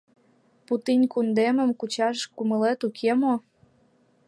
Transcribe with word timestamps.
Пӱтынь 0.65 1.05
кундемым 1.13 1.71
кучаш 1.79 2.17
кумылет 2.35 2.79
уке 2.87 3.11
мо? 3.21 3.33